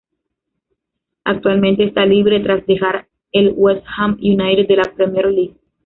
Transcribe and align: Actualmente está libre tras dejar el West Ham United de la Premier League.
Actualmente 1.25 1.83
está 1.83 2.07
libre 2.07 2.39
tras 2.39 2.65
dejar 2.65 3.05
el 3.33 3.53
West 3.55 3.85
Ham 3.99 4.17
United 4.19 4.67
de 4.67 4.75
la 4.77 4.91
Premier 4.95 5.27
League. 5.29 5.53